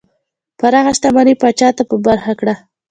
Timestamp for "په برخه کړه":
1.89-2.55